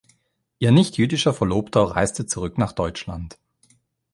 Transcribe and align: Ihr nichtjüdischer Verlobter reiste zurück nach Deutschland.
Ihr 0.57 0.71
nichtjüdischer 0.71 1.31
Verlobter 1.31 1.81
reiste 1.91 2.25
zurück 2.25 2.57
nach 2.57 2.71
Deutschland. 2.71 3.37